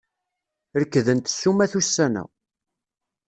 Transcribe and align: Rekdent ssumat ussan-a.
Rekdent 0.79 1.31
ssumat 1.31 1.73
ussan-a. 1.79 2.23